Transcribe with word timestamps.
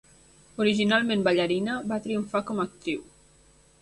Originalment 0.63 1.21
ballarina, 1.27 1.75
va 1.93 2.01
triomfar 2.07 2.43
com 2.51 2.63
a 2.63 2.67
actriu. 2.71 3.05